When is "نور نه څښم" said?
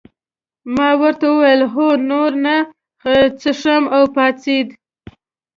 2.09-3.83